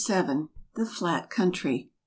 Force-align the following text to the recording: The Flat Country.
The 0.73 0.87
Flat 0.87 1.29
Country. 1.29 1.91